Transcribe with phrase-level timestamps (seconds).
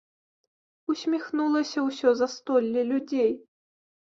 [0.93, 3.31] Усміхнулася ўсё застолле людзей.